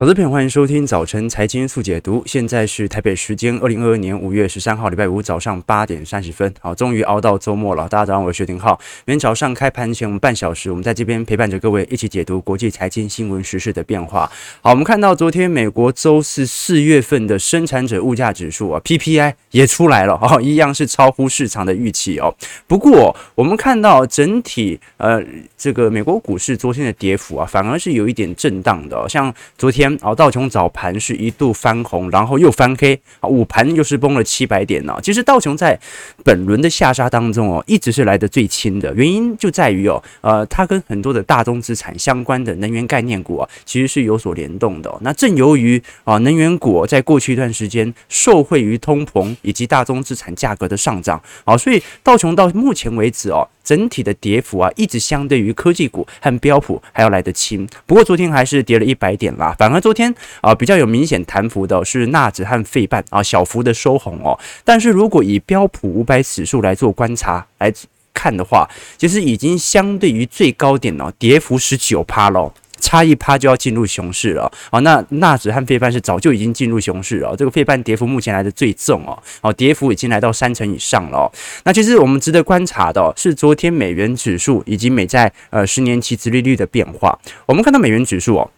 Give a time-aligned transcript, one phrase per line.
[0.00, 2.22] 好的，朋友欢迎收听早晨财经速解读。
[2.24, 6.54] 现在是台北时间二零二二年五月十三号礼拜五早上八点三十分。
[6.60, 7.88] 好，终于熬到周末了。
[7.88, 8.78] 大家早上好，我是薛廷浩。
[9.06, 14.30] 明天早上开盘前我们半小时，我们在这边陪伴着各位一起解读国际财经新闻时事的变化。
[14.62, 22.32] 好，我们看到昨天美国周四四月份的生产者物价指数啊 PPI 也出来了哦，一样是超乎市场的预期哦。
[22.68, 25.20] 不过我们看到整体呃
[25.56, 29.87] 这个美国股市昨天的跌幅啊，反而是有一点震荡的，哦，像昨天。
[30.00, 34.96] 哦，道琼早盘是一度翻红，然后又翻黑，啊，午盘又是崩了七百点呢。
[35.02, 35.78] 其实道琼在
[36.24, 44.92] 本轮的下杀当中哦，一直是来得最轻的，原因就在于哦，呃，它跟很多的大宗资产相关的能源概念股啊，其实是有所联动的。
[45.02, 53.46] 那正由于啊，能源股在过去一段时间受惠于通膨以及大宗资产价格的上涨，啊，所以道琼到目前为止哦。
[53.64, 57.68] 整体的跌幅啊，一直相对于科技股和标普还要来得轻。
[57.84, 59.54] 不过昨天还是跌了一百点啦。
[59.58, 64.38] 反而昨天啊，比较有明显弹幅的是纳指和费半啊，小幅的收红哦。
[64.64, 67.72] 但是如果以标普五百指数来做观察来
[68.12, 72.52] 看的话，其实已经相对于最高点哦，跌幅十九趴喽。
[72.80, 81.28] 差一趴就要进入熊市了，好，那纳指和费半是早就已经进入熊市了，这个费半跌幅目前来的最重哦，好，跌幅已经来到三成以上了。
[81.64, 88.48] 那其实我们值得观察的是昨天美元指数以及美债呃十年期殖利率的变化，我们看到美元指数哦。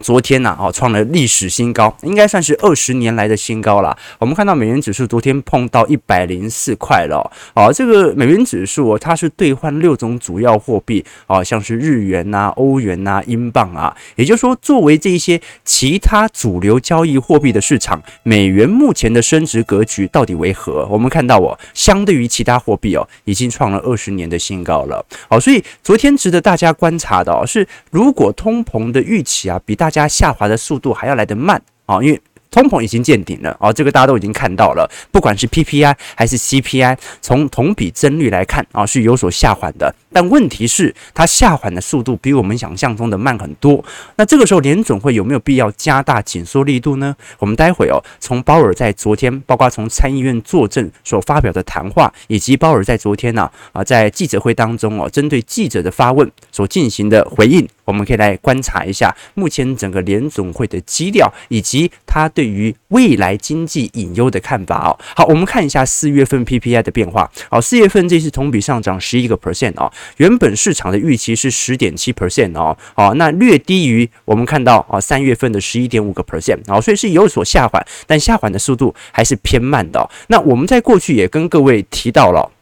[0.00, 3.96] 昨天呐，哦，创了历史新高，应该算是二十年来的新高了。
[4.18, 20.86] 我们看到美元指数昨天碰到一百零四块了，哦，这个美元指数它是兑换六种主要货币，哦，像是日元呐、欧元呐、英镑啊，也就是说，作为这一些其他主流交易货币的市场，美元目前的升值格局到底为何？
[20.90, 25.04] 我们看到哦，相对于其他货币哦，已经创了二十年的新高了。
[25.28, 32.18] 好，所以昨天值得大家观察的哦，是如果通膨的预期啊，比大大家下滑的速度还要来得慢啊，因为。
[32.50, 34.88] 通膨已经见顶了哦，这个大家都已经看到了。
[35.10, 39.92] 不管是 PPI 还是 CPI，从同比增率来看啊，是有所下缓的。
[40.12, 43.84] 但问题是，它下缓的速度比我们想象中的慢很多。
[44.14, 47.16] 那这个时候，联准会有没有必要加大紧缩力度呢？
[47.40, 62.54] 我们待会哦，从鲍尔在昨天，包括从参议院作证所发表的谈话，以及鲍尔在昨天呢啊，在记者会当中哦，针对记者的发问所进行的回应，我们可以来观察一下目前整个联总会的基调，以及他对。
[62.54, 67.28] 于未来经济隐忧的看法哦，好，我们看一下四月份 PPI 的变化。
[67.50, 80.08] 好，四月份这次同比上涨十一个 percent 哦，原本市场的预期是十点七 percent 哦，好，那略低于我们看到啊三月份的十一点五个 percent 哦，所以是有所下缓，但下缓的速度还是偏慢的。
[80.28, 82.52] 那我们在过去也跟各位提到了。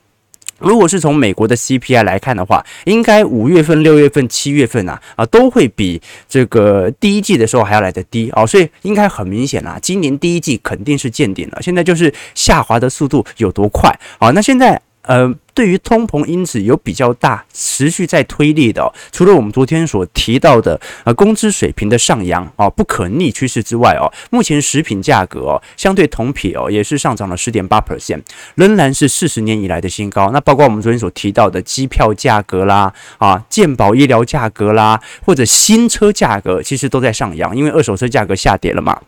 [0.62, 14.30] 如果是从美国的 CPI 来看的话，应该五月份、六月份、七月份啊啊都会比这个第一季的时候还要来得低哦，所以应该很明显啦，今年第一季肯定是见顶了，现在就是下滑的速度有多快啊？
[14.30, 15.34] 那现在呃。
[15.54, 28.22] 对于通膨因子有比较大持续在推力的，除了我们昨天所提到的呃工资水平的上扬啊不可逆趋势之外哦，目前食品价格哦相对同比哦也是上涨了十点八 percent，
[28.54, 30.30] 仍然是四十年以来的新高。
[30.30, 38.98] 那包括我们昨天所提到的机票价格啦啊健保医疗价格啦，或者新车价格其实都在上扬，因为二手车价格下跌了嘛。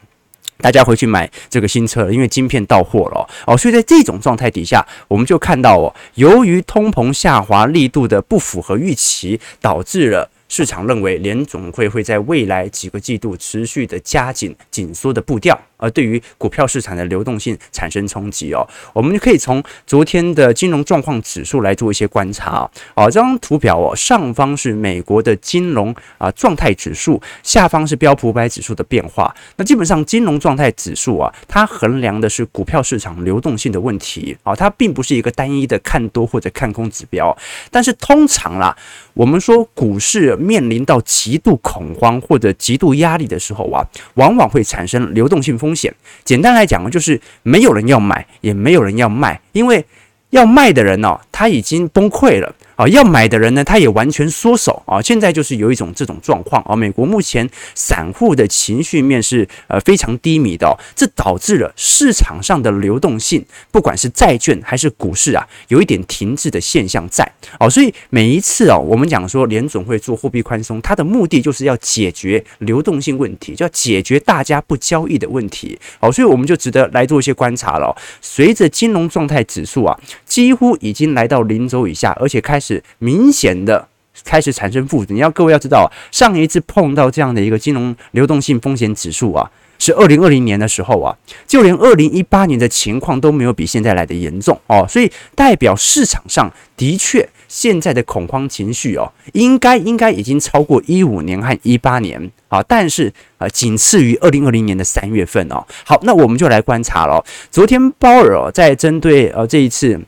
[0.58, 10.30] 大家回去买这个新车了，因为晶片到货了哦，所以在这种状态底下，我们就看到哦，由于通膨下滑力度的不符合预期，导致了。
[10.54, 18.64] 市场认为联总会会在未来几个季度持续的加紧紧缩的步调，而对于股票市场的流动性产生冲击哦。
[18.92, 23.06] 我们就可以从昨天的金融状况指数来做一些观察哦。
[23.06, 29.34] 这张图表哦，上方是美国的金融啊状态指数，下方是标普五百指数的变化。
[29.56, 37.36] 那基本上金融状态指数啊，它衡量的是股票市场流动性的问题啊，它并不是一个单一的看多或者看空指标。
[37.72, 38.76] 但是通常啦，
[39.14, 40.38] 我们说股市。
[40.44, 43.82] 面临到极度恐慌或者极度压力的时候啊，
[44.14, 45.92] 往往会产生流动性风险。
[46.24, 49.84] 简单来讲呢，就是没有人要买，也没有人要卖，因为
[50.30, 52.54] 要卖的人呢，他已经崩溃了。
[52.76, 55.00] 啊，要买的人呢，他也完全缩手啊。
[55.00, 56.74] 现在就是有一种这种状况啊。
[56.74, 67.24] 美国目前散户的情绪面是呃非常低迷的哦，这导致了市场上的流动性，不管是债券还是股市啊，有一点停滞的现象在
[67.60, 67.70] 哦。
[67.70, 75.78] 所以每一次哦，我们讲说联总会做货币宽松，它的目的就是要解决流动性问题，就要解决大家不交易的问题。
[76.00, 77.96] 哦，所以我们就值得来做一些观察了。
[78.20, 79.96] 随着金融状态指数啊，
[80.26, 82.82] 几乎已经来来到零轴以下，而且开始。
[82.98, 83.88] 明显的
[84.24, 85.14] 开始产生负值。
[85.14, 91.16] 你要各位要知道，上一次碰到这样的一个金融流动性风险指数啊，是二零二零年的时候啊，
[91.46, 105.64] 就连二零一八年的情况都没有比现在来的严重哦，所以代表市场上的确现在的恐慌情绪哦，应该应该已经超过一五年和一八年啊，但是呃，仅次于二零二零年的三月份哦。
[105.84, 107.24] 好，那我们就来观察了。
[107.50, 110.00] 昨天鲍尔，在针对呃这一次。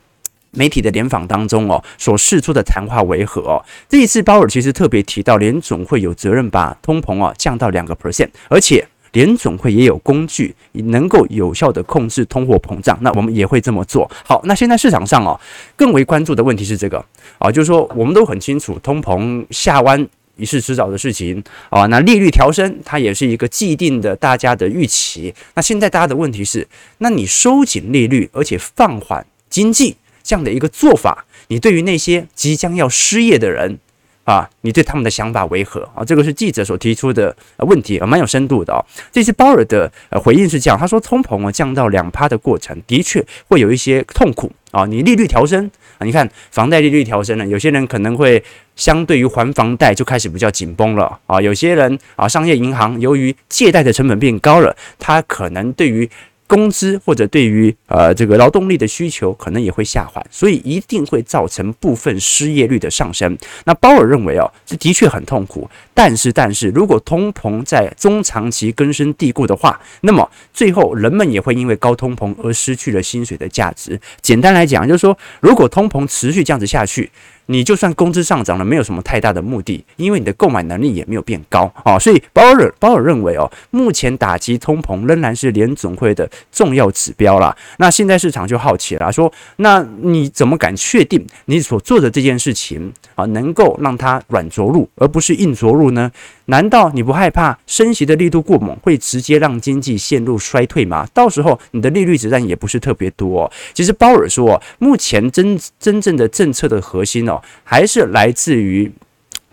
[0.56, 3.62] 媒体的联访当中哦，所释出的谈话为何哦？
[3.88, 12.98] 这一次鲍尔其实特别提到，联总会有责任把通膨啊降到两个 percent，而且联总会也有工具能够有效的控制通货膨胀。
[13.02, 14.10] 那我们也会这么做。
[14.24, 15.38] 好，那现在市场上哦，
[15.76, 17.04] 更为关注的问题是这个
[17.38, 20.06] 啊，就是说我们都很清楚，通膨下弯
[20.36, 21.86] 一是迟早的事情啊。
[21.86, 25.34] 那利率调升，它也是一个既定的大家的预期。
[25.54, 26.66] 那现在大家的问题是，
[26.98, 29.96] 那你收紧利率，而且放缓经济。
[30.26, 33.78] 这样的一个做法，你对于那些即将要失业的人
[34.24, 36.04] 啊，你对他们的想法为何啊？
[36.04, 38.84] 这个是记者所提出的问题啊，蛮有深度的哦。
[39.12, 44.84] 这次鲍尔的回应是这样，他说通膨啊降到两趴的过程，的确会有一些痛苦啊。
[44.84, 48.42] 你利率调升啊，你看房贷利率调升了，有些人可能会
[48.74, 51.40] 相对于还房贷就开始比较紧绷了啊。
[51.40, 56.10] 有些人啊，商业银行由于借贷的成本变高了，他可能对于
[56.46, 63.36] 工资或者对于呃这个劳动力的需求可能也会下滑，所以一定会造成部分失业率的上升。
[63.64, 73.98] 那鲍尔认为哦，这的确很痛苦，但是但是如果通膨在中长期根深蒂固的话，那么最后人们也会因为高通膨而失去了薪水的价值。
[74.20, 77.10] 简单来讲，就是说如果通膨持续这样子下去。
[77.48, 87.56] 你就算工资上涨了，没有什么太大的目的，因为你的购买能力也没有变高啊，所以鲍尔鲍尔认为哦，目前打击通膨仍然是联总会的重要指标啦。
[87.78, 96.10] 那现在市场就好奇了，说那你怎么敢确定你所做的这件事情啊，能够让它软着陆，而不是硬着陆呢？
[96.46, 101.06] 难道你不害怕升息的力度过猛，会直接让经济陷入衰退吗？
[101.12, 103.50] 到时候你的利率子弹也不是特别多。
[103.74, 108.92] 其实鲍尔说，目前真真正的政策的核心哦，还是来自于。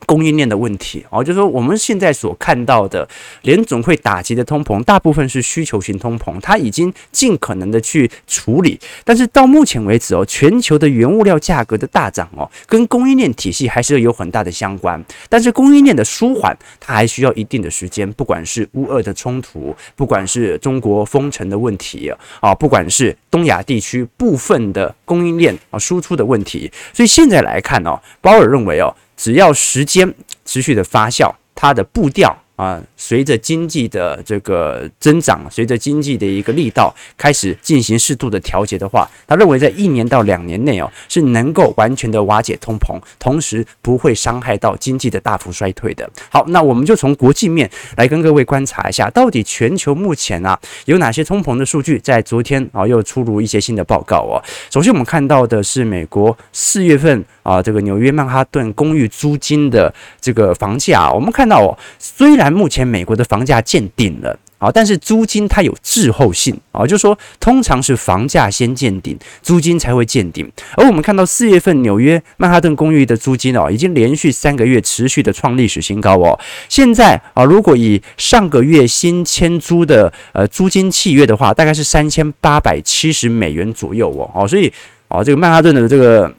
[0.06, 3.08] 供应链的问题哦，就是说我们现在所看到的
[3.42, 15.04] 联总会打击的通膨，大部分是需求型通膨，它已经尽可能的去处理，但是到目前为止哦，全球的原物料价格的大涨哦，跟供应链体系还是有很大的相关。
[15.30, 28.94] 但是供应链的舒缓，它还需要一定的时间，不管是乌俄的冲突，不管是中国封城的问题啊，不管是东亚地区部分的供应链啊输出的问题，所以现在来看哦，鲍尔认为哦。
[29.16, 30.14] 只要时间
[30.46, 32.38] 持续的发酵，它的步调。
[32.56, 46.08] 啊，随着经济的这个增长，随着经济的一个力道开始进行适度的调节的话，他认为在一年到两年内哦，是能够完全的瓦解通膨，同时不会伤害到经济的大幅衰退的。
[46.30, 47.68] 好，那我们就从国际面
[47.98, 54.38] 来跟各位观察一下，到底全球目前啊有哪些通膨的数据，在昨天啊又出炉一些新的报告哦。
[54.70, 70.50] 首先我们看到的是美国四月份啊这个纽约曼哈顿公寓租金的这个房价，我们看到哦，虽然目前美国的房价见顶了啊，但是租金它有滞后性啊，就是说通常是房价先见顶，租金才会见顶。
[70.78, 76.40] 而我们看到四月份纽约曼哈顿公寓的租金哦，已经连续三个月持续的创历史新高哦。
[76.70, 84.32] 现在啊，如果以上个月新签租的呃租金契约的话，大概是三千八百七十美元左右哦。
[84.34, 84.72] 哦，所以
[85.10, 86.34] 啊，这个曼哈顿的这个。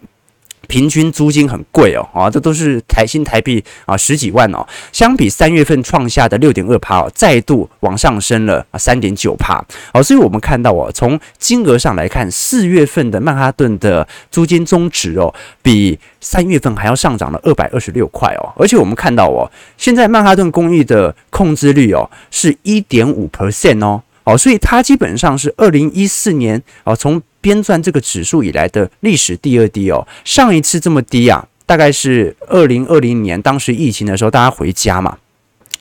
[0.69, 4.67] 平均租金很贵哦，啊，这都是台新台币啊十几万哦。
[4.93, 10.03] 相比三月份创下的六点二趴哦，再度往上升了啊三点九趴哦。
[10.03, 18.53] 所以我们看到哦，从金额上来看，四月份的曼哈顿的租金中值哦，比三月份还要上涨了二百二十六块哦。
[18.57, 27.23] 而且我们看到哦，现在曼哈顿公寓的空置率哦是一点五 percent 哦，哦，所以它基本上是二零一四年哦从。
[27.45, 35.19] 编撰这个指数以来的历史第二低哦，上一次这么低啊，大概是二零二零年，当时疫情的时候，大家回家嘛，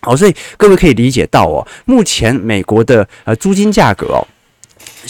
[0.01, 4.27] 好，所以各位可以理解到哦，目前美国的呃租金价格哦。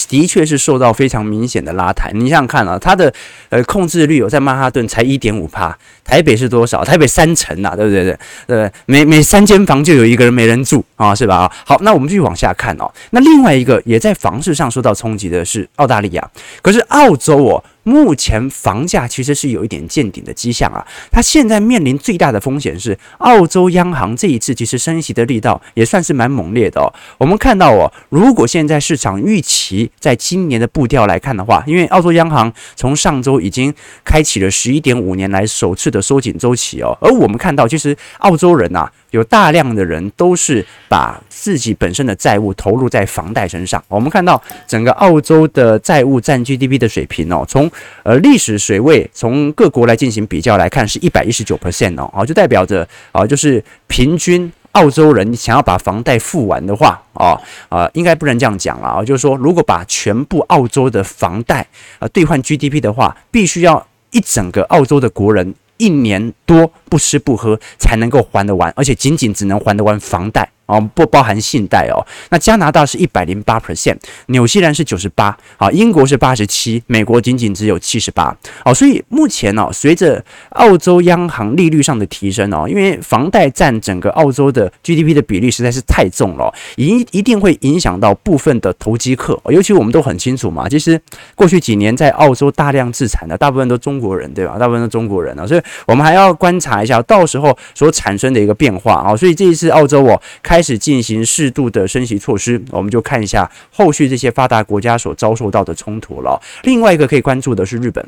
[0.08, 2.12] 的确是受到非常明显的拉抬。
[2.14, 3.14] 你想想看啊，它的
[3.50, 6.84] 呃控制率有在曼哈顿才一点五帕，台北是多少？
[6.84, 8.04] 台北三成呐，对不对？
[8.04, 8.18] 对，
[8.48, 11.52] 对，每每三间房就有一个人没人住啊，是吧？
[11.66, 12.92] 好，那我们继续往下看哦。
[13.12, 16.30] 那另外一个也在房市上受到冲击的是澳大利亚，
[16.62, 17.64] 可是澳洲哦。
[17.86, 20.80] 目前房价其实是有一点见顶的迹象啊，
[21.12, 26.88] 它现在面临最大的风险是澳洲央行这一次其实升息的力道也算是蛮猛烈的哦。
[27.18, 33.74] 我们看到哦，如果现在市场预期在今年的步调来看的话，因为澳洲央行从上周已经
[34.06, 36.98] 开启了十一点五年来首次的收紧周期哦。
[37.00, 43.82] 而我们看到，其实澳洲人呐，有大量的人都是把自己本身的债务投入在房贷身上。
[43.88, 47.72] 我们看到整个澳洲的债务占 GDP 的水平哦，从
[48.02, 54.52] 呃历史水位，从各国来进行比较来看，是一百一十九 percent 哦，啊，就代表着啊，就是平均。
[54.74, 61.64] 澳洲人想要把房贷付完的话，啊啊，应该不能这样讲了啊，就是说，如果把全部澳洲的房贷
[62.00, 70.50] 啊兑换 GDP 的话，必须要一整个澳洲的国人一年多不吃不喝才能够还得完，而且仅仅只能还得完房贷。
[70.66, 72.06] 哦，不包含信贷哦。
[72.30, 78.36] 那加拿大是一百零八 percent，纽西兰是九十八，啊，英国是八十七，美国仅仅只有七十八。
[78.66, 89.40] 哦，所以目前呢，随着澳洲央行利率上的提升哦，因为房贷占整个澳洲的 GDP 的比例实在是太重了，一一定会影响到部分的投机客。
[89.50, 91.00] 尤其我们都很清楚嘛，其实
[91.36, 94.58] 过去几年在澳洲大量自产的大部分都中国人，对吧？
[94.58, 99.16] 大部分都中国人啊，所以我们还要观察一下到时候所产生的一个变化啊。
[99.16, 100.22] 所以这一次澳洲我
[100.54, 106.40] 开始进行适度的升级措施，我们就看一下后续这些发达国家所遭受到的冲突了。
[106.62, 108.08] 另外一个可以关注的是日本。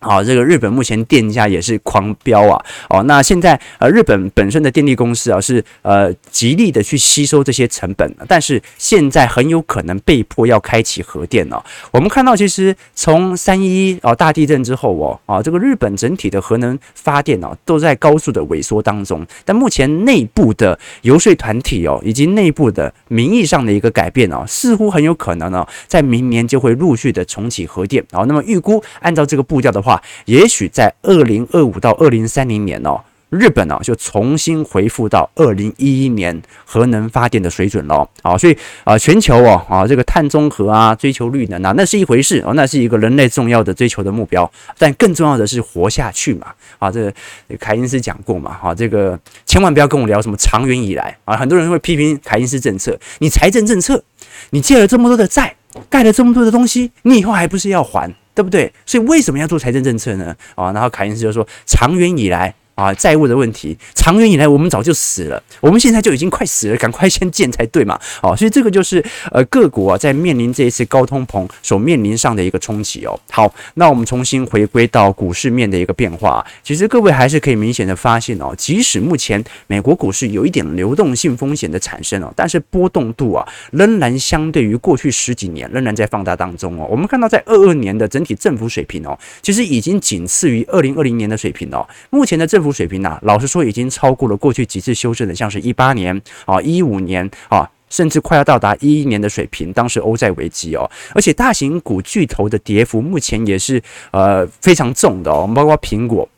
[0.00, 2.64] 好，这个日本目前电价也是狂飙啊！
[2.88, 11.60] 哦，那现在呃，日本本身的电力公司啊是呃极力的去吸收这些成本，但是现在很有可能被迫要开启核电了。
[11.90, 19.26] 我们看到，其实从三一一哦大地震之后哦啊，这个日本整体的核能发电哦都在高速的萎缩当中。
[19.44, 28.04] 但目前内部的游说团体哦以及内部的名义上的一个改变哦，似乎很有可能呢在明年就会陆续的重启核电。
[28.12, 29.87] 好，那么预估按照这个步调的话。
[29.88, 47.12] 话，也许在二零二五到二零三零年哦，日本哦就重新恢复到二零一一年核能发电的水准了啊，所以啊，全球哦啊，这个碳中和啊，追求绿能啊，那是一回事哦，那是一个人类重要的追求的目标，但更重要的是活下去嘛啊，这个
[47.58, 54.02] 凯因斯讲过嘛哈，这个千万不要跟我聊什么长远以来啊，很多人会批评凯因斯政策，你财政政策，
[54.50, 55.54] 你借了这么多的债，
[55.90, 58.14] 盖了这么多的东西，你以后还不是要还？
[58.38, 58.72] 对不对？
[58.86, 60.32] 所以为什么要做财政政策呢？
[60.54, 62.54] 啊，然后凯恩斯就说，长远以来。
[62.78, 67.98] 啊，债务的问题，长远以来我们早就死了，我们现在就已经快死了，赶快先建才对嘛。
[68.22, 73.18] 哦，所以这个就是呃各国啊在面临这一次高通膨所面临上的一个冲击哦。
[73.30, 86.86] 好，那我们重新回归到股市面的一个变化，其实各位还是可以明显的发现哦，即使目前美国股市有一点流动性风险的产生哦，但是波动度啊仍然相对于过去十几年仍然在放大当中哦。
[86.88, 91.84] 我们看到在二二年的整体振幅水平哦，其实已经仅次于二零二零年的水平哦。
[92.10, 99.72] 目前的振水平呢、啊，老实说已经超过了过去几次修正的，像是一八年啊、一五年啊，甚至快要到达一一年的水平。
[99.72, 106.28] 当时欧债危机哦，而且大型股巨头的跌幅目前也是呃非常重的哦，我们包括苹果、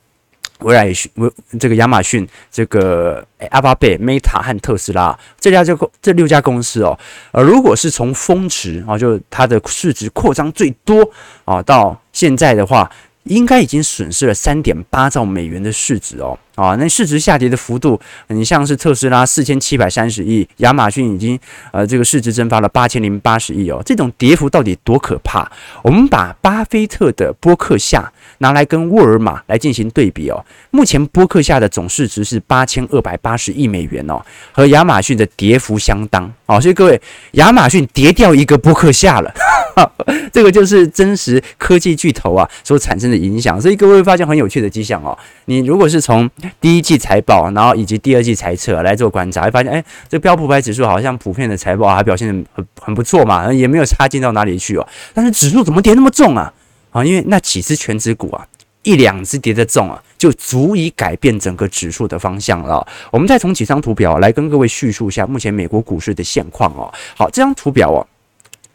[0.61, 6.99] 微软、微这个亚马逊、这个阿巴贝、Meta 和特斯拉这家这这六家公司哦，
[7.33, 11.11] 呃，如果是从峰值啊，就它的市值扩张最多
[11.45, 12.91] 啊，到现在的话。
[13.25, 21.39] 应该已经损失了三点八兆美元的市值哦，啊，那市值下跌的幅度，你像是特斯拉四千七百三十亿，亚马逊已经
[21.73, 25.51] 呃这个市值蒸发了八千零八十亿哦，这种跌幅到底多可怕？
[25.83, 34.21] 我们把巴菲特的博客下拿来跟沃尔玛来进行对比哦，目前波克夏的总市值是八千二百八十亿美元哦，
[34.53, 37.01] 和亚马逊的跌幅相当哦，所以各位，
[37.33, 39.33] 亚马逊跌掉一个波克夏了。
[40.33, 45.17] 这个就是真实科技巨头啊所产生的影响，所以各位会发现很有趣的迹象哦。
[45.45, 46.29] 你如果是从
[46.61, 54.87] 第一季财报，然后以及第二季财测来做观察，会发现，哎，这标普百指数好像普遍的财报还表现得很很不错嘛，也没有差劲到哪里去哦。
[55.15, 56.53] 但是指数怎么跌那么重啊？
[56.91, 58.47] 啊，因为那几只权值股啊，
[58.83, 62.87] 一两只跌得重啊，就足以改变整个指数的方向了。
[63.11, 66.93] 我们再从几张图表来跟各位叙述一下目前美国股市的现况哦。
[67.17, 68.07] 好，这张图表哦。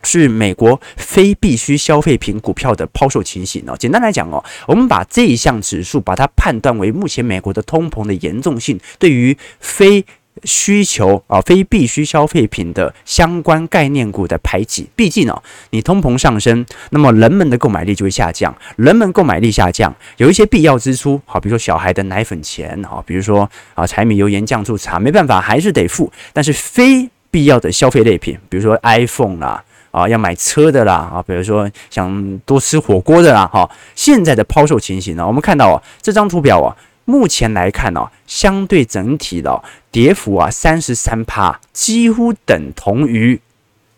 [0.07, 3.75] 是美国非必需消费品股票的抛售情形哦。
[3.75, 10.05] 简单来讲哦，我们把这一项指数把它判断为目前美国的通膨的严重性对于非
[10.44, 14.88] 需求啊、非必需消费品的相关概念股的排挤。
[14.96, 18.56] 毕竟哦，你通膨上升，那么人们的购买力就会下降。
[18.75, 26.12] 人们购买力下降，有一些必要支出，好，比如说小孩的奶粉钱，好，比如说啊，柴米油盐酱醋茶，没办法还是得付。
[26.34, 29.63] 但是非必要的消费类品，比如说 iPhone 啦。
[29.92, 43.39] 啊，要买车的啦，啊，比如说想多吃火锅的啦，哈，现在的抛售情形呢，我们看到啊，这张图表啊，目前来看呢，相对整体的跌幅啊，三十三趴，几乎等同于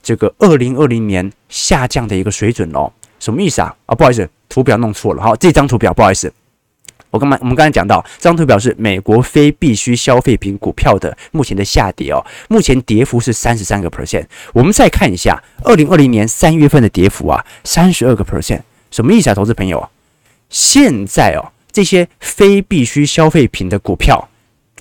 [0.03, 2.91] 这个二零二零年下降的一个水准哦。
[3.19, 3.75] 什么意思啊？
[3.87, 6.31] 啊，不好意思，图表弄错了，好，这张图表不好意思。
[7.09, 14.25] 我刚刚我们刚才讲到，这张图表是美国非必需消费品股票的目前的下跌哦，目前跌幅是三十三个 percent。
[14.53, 18.61] 我们再看一下二零二零年三月份的跌幅啊，三十二个 percent，
[18.91, 19.89] 什么意思啊，投资朋友？
[20.49, 24.27] 现在哦，这些非必需消费品的股票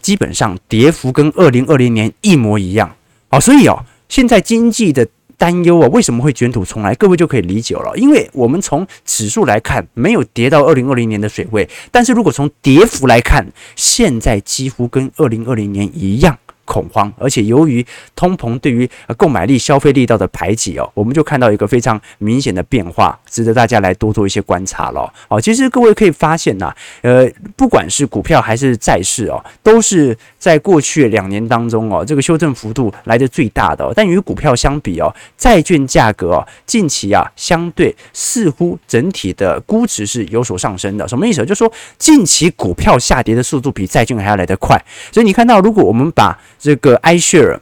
[0.00, 2.96] 基本上跌幅跟二零二零年一模一样
[3.28, 5.06] 哦，所以哦，现在经济的。
[5.38, 6.94] 担忧啊，为什么会卷土重来？
[6.94, 16.38] 各位就可以理解了，因为我们从指数来看，没有跌到二零二零年的水位，但是如果从跌幅来看，现在几乎跟二零二零年一样。
[16.66, 25.10] 恐慌，而且由于通膨对于购买力、消费力道的排挤哦，我们就看到一个非常明显的变化，值得大家来多做一些观察了。
[25.28, 33.90] 哦，其实各位可以发现呐，呃，不管是股票还是债市哦，都是在过去两年当中哦，这个修正幅度来得最大的。
[33.94, 41.06] 但与股票相比哦，债券价格，近期啊，相对似乎整体的估值是有所上升的。
[41.06, 41.40] 什么意思？
[41.46, 44.76] 就是说近期股票下跌的速度比债券还要来得快。
[45.12, 47.58] 所以你看到，如果我们把这个 iShare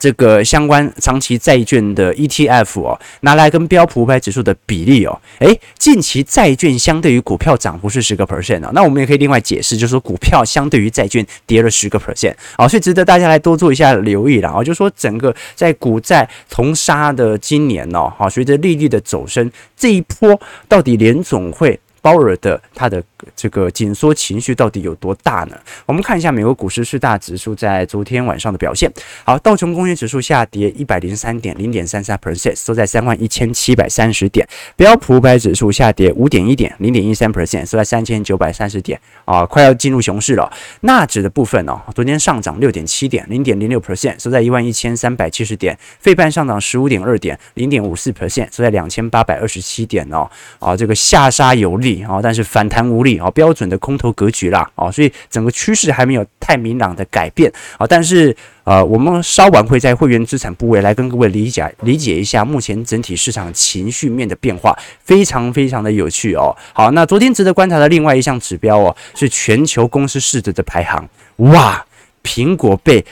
[0.00, 23.02] 这个相关长期债券的 ETF 哦，拿来跟标普五百指数的比例哦，诶，近期债券相对于股票涨幅是十个 percent 哦，那我们也可以另外解释，就是说股票相对于债券跌了十个 percent 哦，所以值得大家来多做一下留意了哦，就是说整个在股债同杀的今年哦，好，随着利率的走升，这一波到底联总会鲍尔的他的
[23.34, 25.58] 这个紧缩情绪到底有多大呢？
[25.86, 28.88] 我们看一下美国股市四大指数在昨天晚上的表现。
[29.24, 34.46] 好，道琼工业指数下跌一百零三点，零点三三 percent，收在三万一千七百三十点。
[34.76, 39.00] 标普五百指数下跌五点一点，零点一三 percent，收在三千九百三十点。
[39.24, 40.48] 啊，快要进入熊市了。
[40.82, 45.76] 纳指的部分哦，昨天上涨六点七点，零点零六 percent，收在一万一千三百七十点。
[45.98, 50.30] 费半上涨十五点二点，零点五四 percent，收在两千八百二十七点哦。
[50.60, 51.95] 啊，这个下杀有力。
[52.02, 57.86] 啊，但是反弹无力啊，标准的空头格局啦啊，所以整个趋势还没有太明朗的改变啊。
[57.86, 58.34] 但是
[58.64, 66.54] 呃，我们稍晚会在会员资产部位来跟各位理解理解一下目前整体市场情绪面的变化，非常非常的有趣哦。
[66.72, 71.08] 好，那昨天值得观察的另外一项指标哦，是全球公司市值的排行。
[71.36, 71.84] 哇，
[72.24, 73.04] 苹果被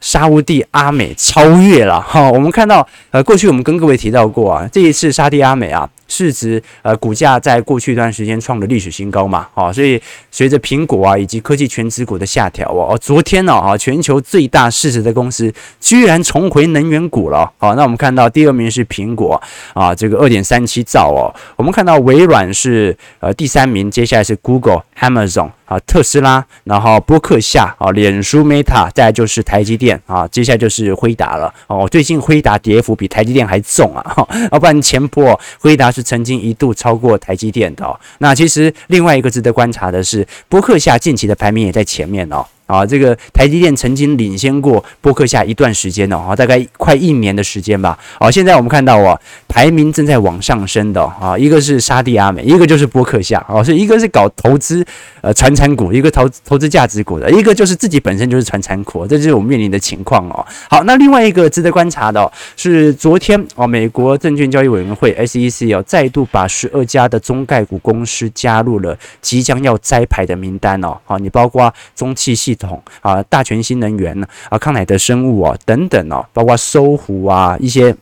[0.00, 2.30] 沙乌地阿美超越了哈。
[2.30, 5.88] 我们看到呃，过去我们跟各位提到过啊，这一次沙地阿美啊。
[6.10, 9.98] 市值呃，股价在过去一段时间创了历史新高嘛，好，所以
[10.30, 19.40] 随着苹果啊以及科技权值股的下调哦，昨天呢啊，全球最大市值的公司居然重回能源股了，好，那我们看到第二名是苹果
[19.72, 36.04] 啊，这个二点三七兆哦，我们看到微软是呃第三名，接下来是 Google、Amazon 啊，特斯拉，然后波克夏啊，脸书 Meta，再就是台积电啊，接下来就是辉达了哦，最近辉达跌幅比台积电还重啊，要不然前波辉达是。
[36.10, 42.44] 曾经一度超过台积电的哦，那其实另外一个值得观察的是，波克夏近期的排名也在前面哦。
[42.70, 47.98] 啊，这个台积电曾经领先过波克夏一段时间哦，大概快一年的时间吧。
[48.20, 54.86] 哦，现在我们看到哦，排名正在往上升的啊，一个是沙地阿美，一个就是波克夏哦，所以一个是搞投资
[55.20, 60.46] 呃传产股，一个投投资价值股的，一个就是自己本身就是传产股，这就是我们面临的情况哦。
[60.68, 70.96] 好，那另外一个值得观察的，是昨天哦，美国证券交易委员会 SEC 哦，再度把十二家的中概股公司加入了即将要摘牌的名单哦。
[71.04, 72.56] 好，你包括中汽系。
[73.00, 77.94] 啊，大全新能源呢，啊，康乃德生物啊，等等哦，包括搜狐啊，一些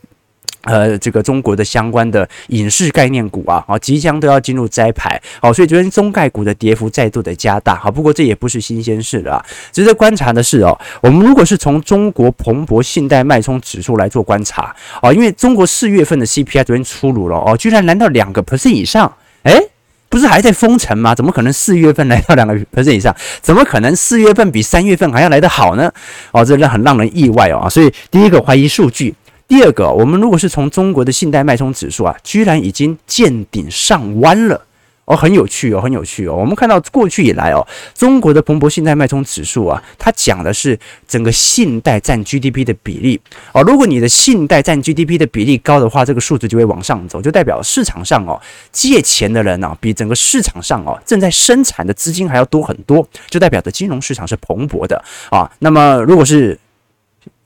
[0.63, 9.43] 呃，这个中国的相关的影视概念股啊，啊，即将都要进入摘牌，好，所以昨天中概股的跌幅再度的加大，好，不过这也不是新鲜事了。
[9.71, 19.11] 值得观察的是哦，我们如果是从中国蓬勃信贷脉冲指数来做观察啊，因为中国四月份的 CPI 昨天出炉了哦，居然来到两个 percent 以上，
[19.43, 19.69] 诶。
[20.09, 21.13] 不是还在封城吗？
[21.13, 23.15] 怎么可能四月份来到两个 percent 以上？
[23.41, 25.91] 怎么可能四月份比三月份还要来得好呢？
[26.31, 27.69] 哦，这让很让人意外哦。
[27.69, 29.13] 所以第一个怀疑数据，
[29.47, 34.65] 第二个，我们如果是从中国的信贷脉冲指数啊，居然已经见顶上弯了。
[35.09, 36.35] 哦，很有趣哦，很有趣哦。
[36.35, 43.19] 我们看到过去以来哦，中国的蓬勃信贷脉冲指数啊，它讲的是整个信贷占 GDP 的比例
[43.51, 43.63] 哦。
[43.63, 48.39] 如果你的信贷占 GDP 的比例高的话，这个数字就会往上走，就代表市场上哦
[48.71, 55.49] 借钱的人呢，比整个市场上哦正在生产的资金还要多很多，就代表着金融市场是蓬勃的啊。
[55.57, 56.55] 那么如果是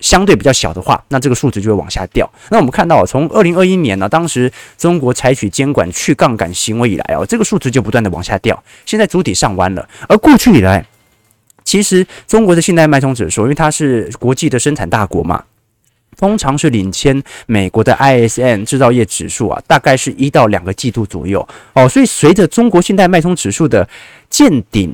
[0.04, 2.30] 相对比较小的话，那这个数值就会往下掉。
[2.52, 8.62] 那我们看到，从二零二一年呢，当时中国采取监管去杠杆行为以来哦，这个数值就不断的往下掉。
[8.86, 10.86] 现在主体上弯了，而过去以来，
[11.64, 15.42] 其实中国的信贷脉冲指数，因为它是国际的生产大国嘛，
[16.18, 21.88] 通常是领先美国的 ISM 制造业指数啊，大概是一到两个季度左右哦。
[21.88, 23.88] 所以随着中国信贷脉冲指数的
[24.30, 24.94] 见顶。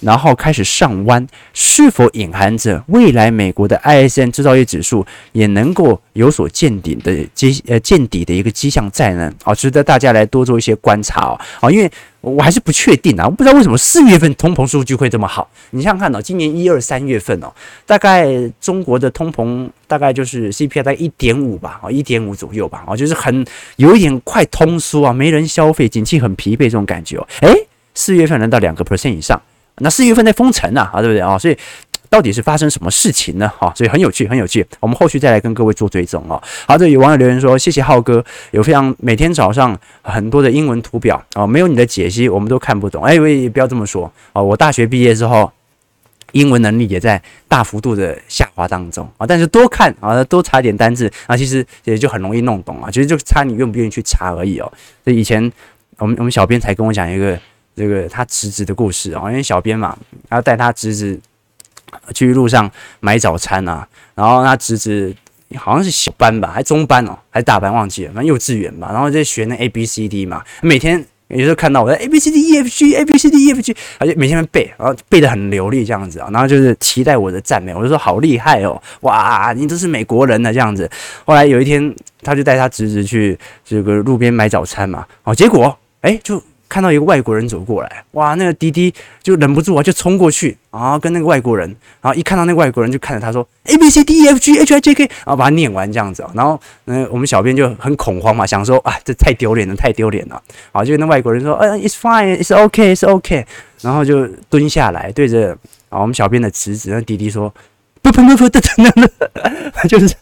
[0.00, 9.32] 然后开始上弯，是否隐含着未来美国的 ISM 制造业指数也能够有所见顶的迹呃见底的一个迹象在呢？
[9.44, 11.40] 啊，值得大家来多做一些观察哦。
[11.60, 15.50] 啊，因为我还是不确定啊，我不知道为什么四月份通膨数据会这么好。
[15.70, 17.52] 你想想看哦，今年一二三月份哦，
[17.86, 18.26] 大概
[18.60, 23.44] 中国的通膨大概就是 CPI 大概一点五吧，啊，一点五左右吧，啊，就是很
[23.76, 27.26] 有一点快通缩啊，没人消费，景气很疲惫这种感觉哦。
[27.42, 29.40] 诶，四月份能到两个 percent 以上。
[29.80, 31.38] 那四月份在封城呢，啊，对不对啊？
[31.38, 31.56] 所以
[32.08, 33.48] 到底是发生什么事情呢？
[33.56, 34.66] 哈，所以很有趣，很有趣。
[34.80, 36.42] 我们后续再来跟各位做追踪哦。
[36.66, 44.42] 好，这有网友留言说：“谢谢浩哥，有非常每天早上很多的英文图表啊，没有你的解析，我们都看不懂。”哎，喂，不要这么说啊！
[44.42, 45.52] 我大学毕业之后，
[46.32, 49.24] 英文能力也在大幅度的下滑当中啊。
[49.24, 52.90] 但是多看啊，多查一点单字啊，其实也就很容易弄懂啊。
[52.90, 54.72] 其实就差你愿不愿意去查而已哦。
[55.04, 55.40] 所以以前
[55.98, 57.38] 我们我们小编才跟我讲一个。
[57.80, 59.96] 这个他侄子的故事啊，因为小编嘛，
[60.28, 61.18] 他要带他侄子
[62.12, 65.14] 去路上买早餐啊，然后他侄子
[65.56, 73.30] 好像是小班吧，还中班哦，还是大班忘记了，反正幼稚园吧，然后在学那 A B C D 嘛，每天有时候看到我在 A B C D E F G A B C
[73.30, 80.86] D E F G，而且每天背，然后背得很流利这样子啊，然后就是期待我的赞美，我就说好厉害哦，哇，你都是美国人呢这样子。
[81.24, 86.42] 后来有一天，他就带他侄子去这个路边买早餐嘛，哦，结果哎就。
[86.70, 91.68] 看到一个外国人走过来，哇，那个滴滴就忍不住啊，就冲过去啊，跟那个外国人，
[92.00, 103.44] 然后一看到那个外国人，就看着他说 A B C D E F G H I J K，然后把他念完这样子，然后嗯，我们小编就很恐慌嘛，想说啊，这太丢脸了，太丢脸了，啊，就那外国人说，嗯，It's fine，It's OK，It's OK，
[103.80, 107.52] 然后就蹲下来对着啊我们小编的侄子那滴滴说。
[108.02, 109.08] 不不不不，等等等，
[109.88, 110.14] 就是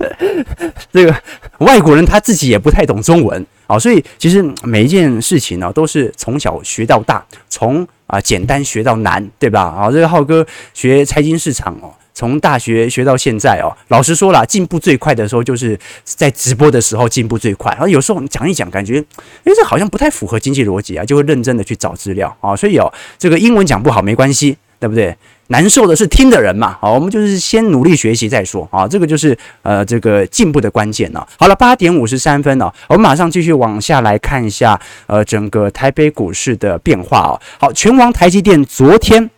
[0.93, 1.15] 这个
[1.59, 9.63] 外国人他自己也不太懂中文啊，所以其实每一件事情呢，都是从小学到大，从啊简单学到难，对吧？
[9.63, 18.99] 啊，这个浩哥学财经市场哦，从大学学到现在哦，老实说了，进步最快的时候就是在直播的时候进步最快，然后有时候你讲一讲，感觉
[19.45, 25.17] 诶，这好像不太符合经济逻辑啊，就会认真的去找资料啊，所以哦，这个英文讲不好没关系，对不对？
[25.51, 31.27] 难受的是听的人嘛，好，我们就是先努力学习再说啊，这个就是呃这个进步的关键呢。
[31.39, 37.41] 好了，八点五十三分了，我们马上继续往下来看一下呃整个台北股市的变化哦。
[37.59, 39.31] 好，权王台积电昨天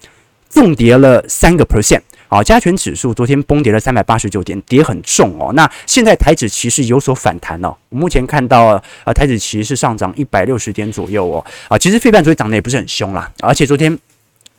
[0.49, 5.53] 重跌了三个 percent，好，加权指数昨天崩跌了三百八十九点，跌很重哦。
[5.55, 13.97] 那现在台指期是有所反弹哦，目前看到呃台指期是上涨一百六十点左右哦，啊，其实费半昨天涨得也不是很凶啦，而且昨天。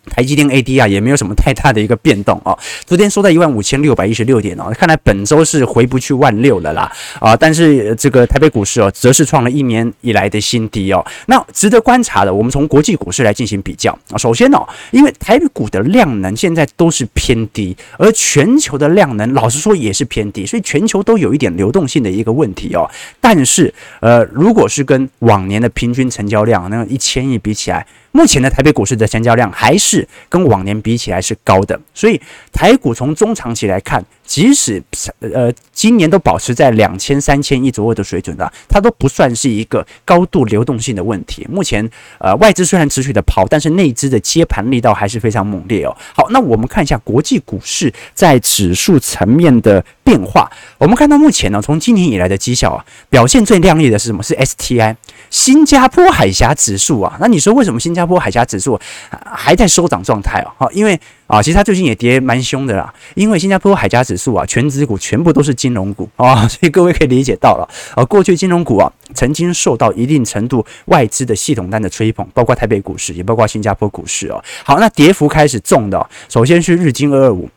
[0.10, 7.36] 台积电 ADR 也没有什么太大的一个变动哦，昨天收在一万五千六百一十六点哦，看来本周是回不去万六了啦啊！
[7.36, 11.06] 但是这个台北股市哦，则是创了一年以来的新低哦。
[11.28, 14.18] 那值得观察的，我们从国际股市来进行比较啊。
[14.18, 22.90] 首先哦，因为台北股的量能现在都是偏低，而全球的量能老实说也是偏低，所以全球都有一点流动性的一个问题哦。
[23.20, 32.20] 但是呃，如果是跟往年的平均成交量那一千亿比起来，目前的台北股市的成交量还是跟往年比起来是高的，所以
[32.52, 34.82] 台股从中长期来看，即使
[35.20, 41.48] 呃今年都保持在两千三千亿左右的水准的，它都不算是一个高度流动性的问题。
[41.50, 45.96] 目前呃外资虽然持续的跑，但是内资的接盘力道还是非常猛烈哦。
[46.16, 50.52] 好，那我们看一下国际股市在指数层面的变化。
[50.78, 54.22] 我们看到目前呢，从今年以来的绩效啊，表现最亮丽的是什么？
[54.22, 54.96] 是 STI。
[55.30, 58.80] 新加坡海峡指数啊，那你说为什么新加坡海峡指数
[59.24, 60.52] 还在收涨状态哦？
[60.58, 62.94] 好，因为啊，其实它最近也跌蛮凶的啦。
[63.16, 74.44] 因为新加坡海峡指数啊，全指股全部都是金融股啊， 所以各位可以理解到了啊，过去金融股啊曾经受到一定程度外资的系统单的吹捧，包括台北股市，也包括新加坡股市哦。
[74.64, 77.50] 好，那跌幅开始重的，首先是日经二二五。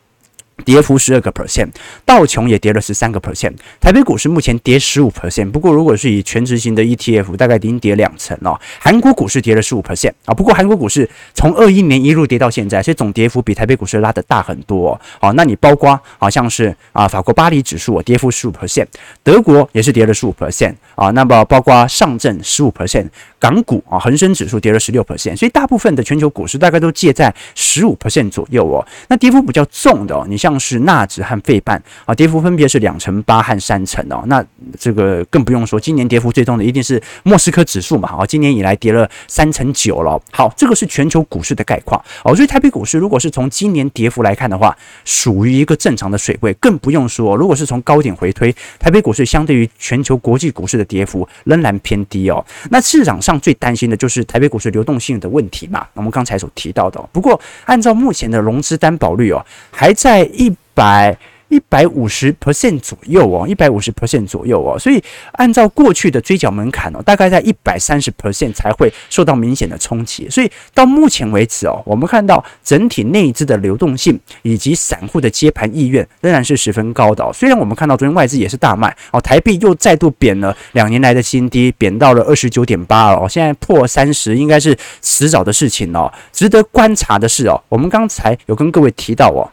[0.65, 1.69] 跌幅十二个 percent，
[2.05, 5.51] 道琼也跌了十三个 percent，台北股市目前跌十五 percent。
[5.51, 8.59] 不过如果是以全值型的 ETF，大概已经跌两成了。
[8.79, 14.99] 韩国股市跌了十五 percent 啊，不过韩国股市从二一年一路跌到现在，所以总跌幅比台北股市拉得大很多。
[15.21, 18.87] 好，那你包括好像是啊，法国巴黎指数跌幅十五 percent，
[19.25, 23.09] 德国也是跌了十五 percent 啊，那么包括上证十五 percent，
[23.41, 28.87] 港股啊恒生指数跌了十六 percent，所以大部分的全球股市大概都介在十五 percent 左右哦。
[29.09, 30.39] 那跌幅比较重的哦，你。
[30.45, 34.23] 像是纳指和费半啊，跌幅分别是两成八和三成哦。
[34.27, 34.45] 那
[34.79, 40.21] 这个更不用说，今年跌幅最重的一定是莫斯科指数嘛，啊，今年以来跌了三成九了。
[40.31, 42.37] 好，这个是全球股市的概况哦。
[42.37, 44.77] 所以台北股市如果是从今年跌幅来看的话，
[45.07, 52.45] 属于一个正常的水位，更不用说，如果是从高点回推，台北股市相对于全球国际股市的跌幅仍然偏低哦。
[52.69, 57.01] 那市场上最担心的就是台北股市流动性的问题嘛，我们刚才所提到的。
[57.13, 61.17] 不过按照目前的融资担保率哦，还在一百。
[61.49, 65.01] 一百五十 percent 左右哦，一百五十 percent 左右哦，所以
[65.33, 70.29] 按照过去的追缴门槛哦，大概在一百三十 percent 才会受到明显的冲击。
[70.29, 77.31] 所以到目前为止哦，我们看到整体内资的流动性以及散户的接盘意愿仍然是十分高的哦。
[77.33, 86.13] 虽然我们看到昨天外资也是大卖哦，台币又再度贬了两年来的新低，贬到了二十九点八哦，现在破三十应该是迟早的事情哦。
[86.33, 89.47] 值得观察的是哦，我们刚才有跟各位提到哦。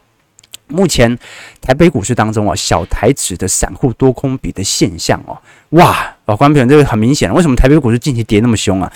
[0.71, 1.17] 目前
[1.61, 5.37] 台北股市当中啊，小台指的散户多空比的现象哦，
[5.69, 8.91] 哇，老，观众朋友，这个很明显，为什么台北股市近期跌那么凶啊？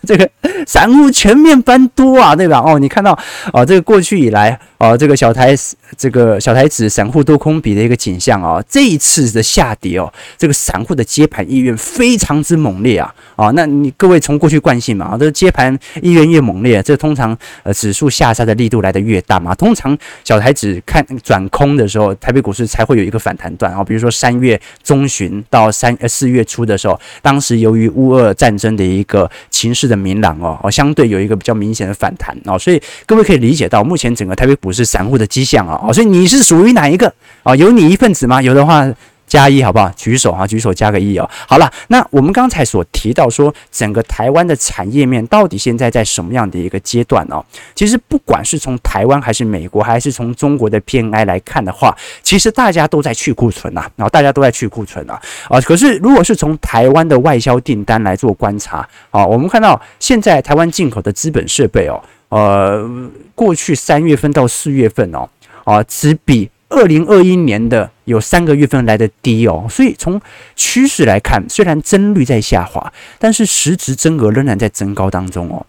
[0.06, 0.28] 这个
[0.66, 2.62] 散户全面翻多啊，对吧？
[2.64, 3.18] 哦，你看到
[3.52, 5.54] 哦，这个过去以来哦，这个小台
[5.96, 37.56] 这个小台指散户多空比的一个景象啊，这一次的下跌哦，这个散户的接盘意愿非常之猛烈啊，啊，那你各位从过去惯性嘛，啊，这接盘意愿越猛烈，这通常呃指数下杀的力度来得越大嘛，通常小台指看转空的时候，台北股市才会有一个反弹段啊，比如说三月中旬到三呃四月初的时候，当时由于乌俄战争的一个情势的明朗哦，哦，相对有一个比较明显的反弹哦，所以各位可以理解到，目前整个台北股市散户的迹象啊，哦，所以你是属于哪一个啊？
[37.56, 38.40] 有你一份子吗？
[38.40, 38.86] 有的话。
[39.28, 39.88] 加一好不好？
[39.96, 41.28] 举手啊，举手加个一哦。
[41.46, 47.44] 好了，那我们刚才所提到说，整个台湾的产业面到底现在在什么样的一个阶段呢？
[47.74, 55.60] 其实不管是从台湾还是美国，还是从中国的 PMI 来看的话，其实大家都在去库存呐，然后大家都在去库存呐啊。
[55.60, 62.88] 可是如果是从台湾的外销订单来做观察啊，我们看到现在台湾进口的资本设备哦，呃，
[63.34, 65.28] 过去三月份到四月份哦，
[65.64, 66.48] 啊，只比。
[66.68, 70.20] 二零二一年的有三个月份来的低哦，所以从
[70.54, 75.64] 趋势来看，虽然增率在下滑，但是实质增额仍然在增高当中哦。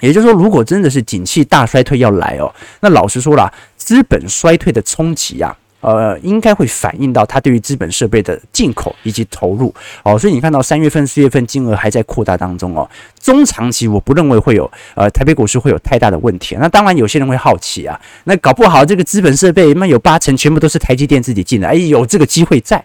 [0.00, 5.56] 也就是说，如果真的是景气大衰退要来哦，那老实说啦，资本衰退的冲击呀。
[5.80, 12.88] 呃，应该会反映到它对于资本设备的进口以及投入哦，所以你看到三月份、四月份金额还在扩大当中哦。
[13.20, 16.56] 中长期我不认为会有呃台北股市会有太大的问题。
[16.58, 22.82] 那当然有些人会好奇啊，那搞不好这个资本设备那有八成全部都是台积电自己进的，哎，有这个机会在。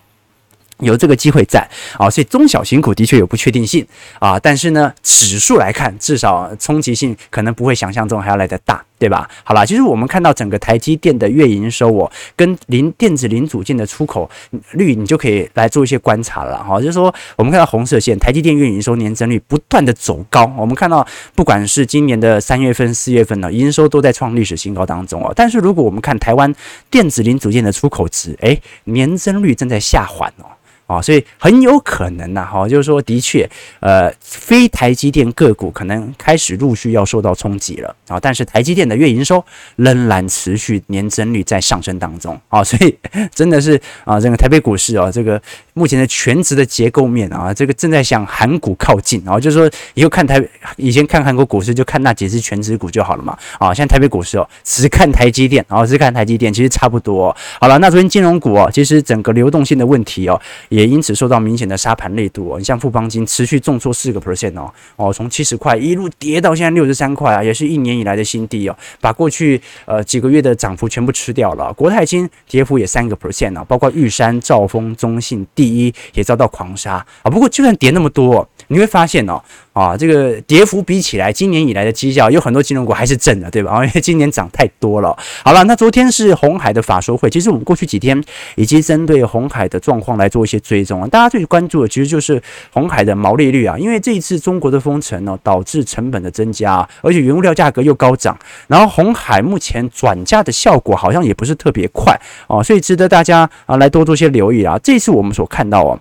[0.82, 1.68] 有这个机会在
[1.98, 3.86] 啊，所以中小型股的确有不确定性
[4.20, 9.30] 啊，但是呢，指数来看，至少冲击性可能不会想象中还要来得大，对吧？
[9.44, 14.30] 好啦，其实我们看到整个台积电的月营收哦，跟零电子零组件的出口
[14.72, 16.80] 率，你就可以来做一些观察了哈。
[16.80, 25.32] 就是说，我们看到红色线，台积电月营收年增率不断的走高，我们看到不管是今年的三月份、四月份呢，营收都在创历史新高当中哦。
[25.36, 26.54] 但是如果我们看台湾
[26.90, 30.46] 电子零组件的出口值，诶，年增率正在下缓哦。
[30.92, 33.50] 啊，所以很有可能呐，哈，就是说，的确，
[33.80, 39.42] 呃，非台积电个股可能开始陆续要受到冲击了啊，但是台积电的月营收
[39.78, 42.98] 仍然持续年增率在上升当中啊，所以
[43.34, 45.42] 真的是啊，这个台北股市啊，这个
[45.74, 57.34] 目前的全值的结构面啊，这个正在向韩股靠近啊，就是说以后看台以前看韩国股市就看那几只全值股就好了嘛，啊，现在台北股市哦，只看台积电，啊，只看台积电，其实差不多。
[57.62, 60.81] 好了，那昨天金融股哦，其实整个流动性的问题哦，也。
[60.82, 71.72] 也因此受到明显的杀盘力度哦，你像富邦金持续重挫四个 percent 哦，哦，从七十块一路跌到现在六十三块啊，也是一年以来的新低哦，把过去呃几个月的涨幅全部吃掉了。
[71.74, 77.30] 国泰金跌幅也三个 percent 啊，包括玉山、兆丰、中信、第一也遭到狂杀啊。
[77.30, 79.40] 不过就算跌那么多，你会发现哦。
[79.74, 83.74] 啊，这个跌幅比起来，今年以来的绩效有很多金融股还是正的，对吧？
[83.86, 85.18] 因为今年涨太多了。
[85.46, 88.22] 好了，那昨天是红海的法说会，其实我们过去几天
[88.56, 91.08] 已经针对红海的状况来做一些追踪啊。
[91.08, 104.78] 大家最关注的其实就是红海的毛利率啊，因为这一次中国的封城呢，导致成本的增加，而且原物料价格又高涨，然后红海目前转嫁的效果好像也不是特别快哦，所以值得大家啊来多做些留意啊。
[104.84, 105.98] 这次我们所看到啊。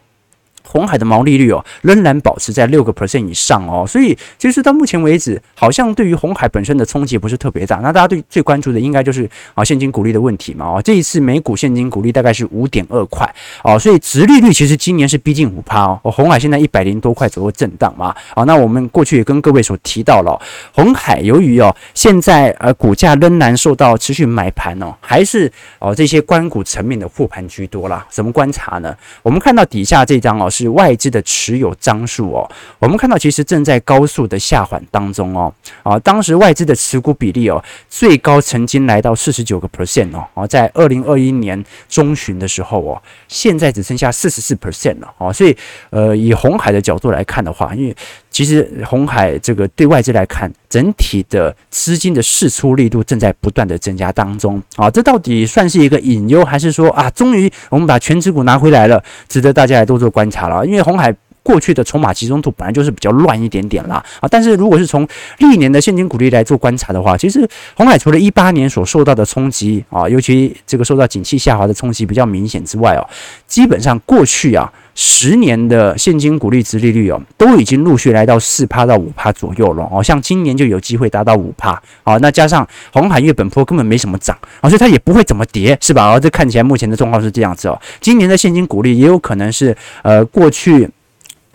[0.70, 7.78] 红海的毛利率哦，仍然保持在六个 percent 以上哦，所以其实到目前为止，好像对于红海本身的冲击不是特别大。
[7.78, 13.28] 那大家对最关注的应该就是啊现金股利的问题嘛哦，这一次每股现金股利大概是五点二块
[13.64, 16.00] 哦，所以殖利率其实今年是逼近五趴哦。
[16.04, 20.40] 红海现在一百零多块左右震荡嘛，好，那我们过去也跟各位所提到了，
[20.72, 28.06] 红海由于哦现在呃股价仍然受到持续买盘哦，还是哦这些关股层面的护盘居多啦。
[28.09, 28.94] 怎么观察呢？
[29.22, 30.48] 我们看到底下这张哦。
[30.50, 45.57] 是是外资的持有张数哦，我们看到其实正在高速的下缓当中哦，啊，当时外资的持股比例哦，最高曾经来到四十九个 percent 哦，哦，在二零二一年中旬的时候哦，现在只剩下四十四 percent 了哦，所以
[45.90, 47.96] 呃，以红海的角度来看的话，因为
[48.31, 60.64] 其实红海这个对外资来看，整体的资金的释出力度正在不断的增加当中啊，这到底算是一个隐忧，还是说啊，终于我们把全职股拿回来了，值得大家来多做观察了？
[60.64, 65.04] 因为红海过去的筹码集中度本来就是比较乱一点点啦啊，但是如果是从
[65.38, 73.02] 历年的现金股利来做观察的话，其实红海除了一八年所受到的冲击啊，尤其这个受到景气下滑的冲击比较明显之外哦，
[73.48, 74.72] 基本上过去啊。
[75.03, 81.71] 十年的现金股利值利率哦，都已经陆续来到四趴到五趴左右了哦，像今年就有机会达到五趴
[82.05, 82.19] 啊。
[82.19, 86.11] 那加上红海月本坡根本没什么涨啊，所以它也不会怎么跌，是吧？
[86.11, 87.81] 而这看起来目前的状况是这样子哦。
[87.99, 90.87] 今年的现金股利也有可能是呃过去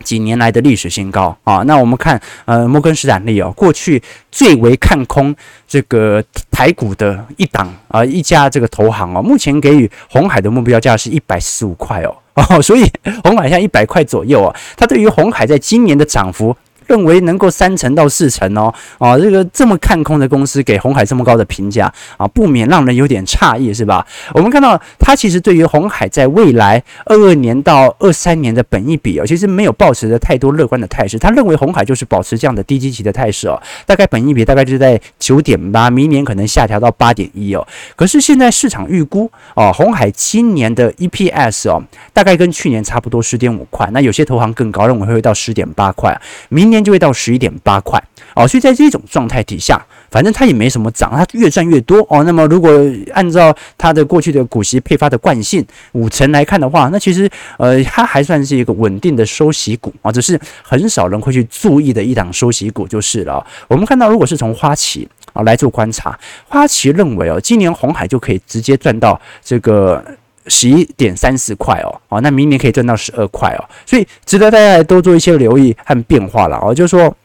[0.04, 1.58] 几年来的历史新高啊。
[1.68, 5.36] 那我们看呃摩根士丹利哦，过去最为看空
[5.68, 12.16] 这个台股的一档啊一家这个投行哦，目前给予红海的目标价是一百四十五块哦。
[12.36, 12.92] 哦，所以
[13.24, 16.56] 红海像一百块左右啊，它对于红海在今年的涨幅。
[16.88, 24.06] 认为能够三成到四成哦，啊，这个这么看空的公司给红海这么高的评价啊，不免让人有点诧异，是吧？
[24.34, 31.18] 我们看到他其实对于红海在未来二二年到二三年的本益比哦，其实没有保持着太多乐观的态势。
[31.18, 37.66] 他认为红海就是保持这样的低基期的态势哦，大概本益比大概就是在九点八，明年可能下调到八点一哦。
[37.96, 41.82] 可是现在市场预估哦，红海今年的 EPS 哦，
[42.14, 46.16] 大概跟去年差不多十点五块，那有些投行更高，认为会到十点八块，
[46.50, 46.75] 明年。
[46.76, 48.02] 天就会到十一点八块
[48.36, 52.24] 哦，所以在这种状态底下，反正它也没什么涨，它越赚越多哦。
[52.24, 52.70] 那么如果
[53.14, 63.46] 按照它的过去的股息配发的惯性，五成来看的话，那其实呃，它还算是一个稳定的收息股啊，只是很少人会去注意的一档收息股就是了。
[63.68, 70.04] 我们看到，如果是从花旗啊来做观察，花旗认为哦，今年红海就可以直接赚到这个。
[70.48, 76.74] 十一点三四块哦，哦，那明年可以赚到十二块哦，所以值得大家来多做一些留意和变化了哦。
[76.74, 77.16] 就是说，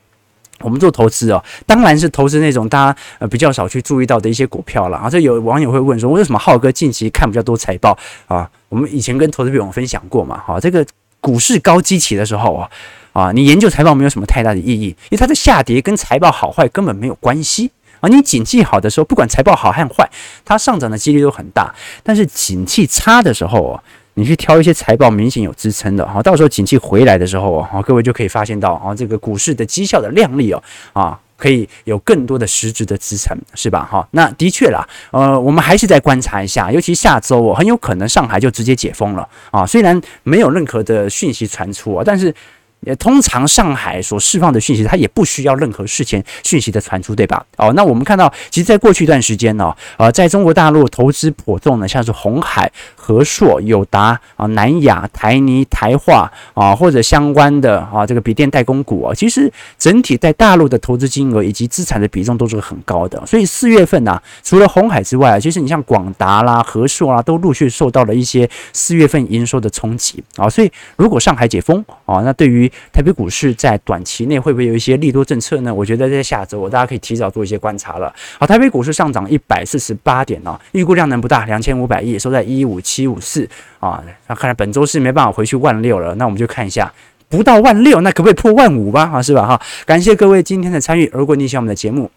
[0.61, 5.09] 我们做投资哦，当然是投资那种大家呃比较少去注意到的一些股票了啊。
[5.11, 8.51] 这有网友会问说，为什么浩哥近期看比较多财报啊？
[8.69, 10.87] 我们以前跟投资朋友分享过嘛，哈，这个
[11.21, 12.71] 股市高基期的时候啊，
[13.13, 17.71] 啊，你研究财报没有什么太大的意义，因为它的下跌跟财报好坏根本没有关系。
[18.01, 20.09] 啊，你景气好的时候，不管财报好和坏，
[20.45, 21.75] 它上涨的几率都很大。
[22.03, 23.83] 但是景气差的时候哦，
[24.15, 33.87] 你去挑一些财报明显有支撑的，哈，到时候景气回来的时候哦，各位就可以发现到啊，这个股市的绩效的靓丽哦，啊，可以有更多的实质的支撑，是吧？
[33.91, 42.35] 哈，那的确啦，呃，我们还是再观察一下，尤其下周哦，很有可能上海就直接解封了啊，虽然没有任何的讯息传出啊，但是。
[42.81, 47.45] 也通常上海所释放的讯息，它也不需要任何事前讯息的传出，对吧？
[47.57, 63.25] 哦，那我们看到，其实在过去一段时间呢，呃，在中国大陆投资颇重的，像是鸿海、和硕、友达啊、南亚、台泥、台化啊，或者相关的啊这个笔电代工股啊，其实整体在大陆的投资金额以及资产的比重都是很高的。
[63.27, 70.49] 所以四月份呢，除了红海之外，其实你像广达啦、和硕啦，都陆续受到了一些四月份营收的冲击啊。
[70.49, 75.75] 所以如果上海解封啊，那对于台北股市在短期内会不会有一些利多政策呢？
[75.75, 78.13] 我觉得在下周，大家可以提早做一些观察了。
[78.39, 84.03] 好，台北股市上涨一百四十八点啊，预估量能不大，两千五百亿，收在一五七五四啊。
[84.27, 86.93] 那看来本周是没办法回去万六了，那我们就看一下，
[87.29, 89.11] 不到万六，那可不可以破万五吧？
[89.13, 89.47] 啊，是吧？
[89.47, 91.11] 哈，感谢各位今天的参与。
[91.13, 92.11] 如果你喜欢我们的节目，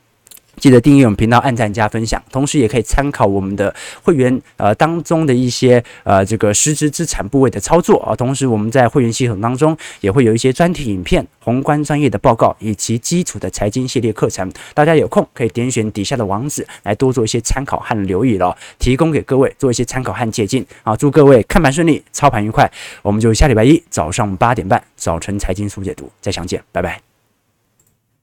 [0.58, 8.16] 记得订阅我们频道，按赞加分享，同时也可以参考我们的会员呃当中的一些呃这个实质资产部位的操作啊。
[8.16, 14.50] 同时我们在会员系统当中也会有一些专题影片、宏观专业的报告以及基础的财经系列课程。
[14.74, 20.96] 大家有空可以点选底下的网址来多做一些参考和留意了，提供给各位做一些参考和借鉴啊。
[20.96, 22.72] 祝各位看盘顺利，操盘愉快。
[23.02, 27.13] 我们就下礼拜一早上八点半早晨财经速解读再相见，拜拜。